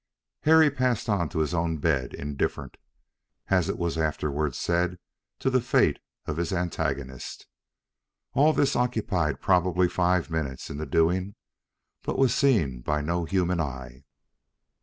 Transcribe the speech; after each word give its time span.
Harry 0.45 0.71
passed 0.71 1.07
on 1.07 1.29
to 1.29 1.37
his 1.37 1.53
own 1.53 1.77
bed, 1.77 2.11
indifferent, 2.15 2.77
as 3.49 3.69
it 3.69 3.77
was 3.77 3.99
afterwards 3.99 4.57
said, 4.57 4.97
to 5.37 5.47
the 5.47 5.61
fate 5.61 5.99
of 6.25 6.37
his 6.37 6.51
antagonist. 6.51 7.45
All 8.33 8.51
this 8.51 8.75
occupied 8.75 9.41
probably 9.41 9.87
five 9.87 10.31
minutes 10.31 10.71
in 10.71 10.77
the 10.77 10.87
doing, 10.87 11.35
but 12.01 12.17
was 12.17 12.33
seen 12.33 12.79
by 12.81 13.01
no 13.01 13.25
human 13.25 13.59
eye. 13.61 14.03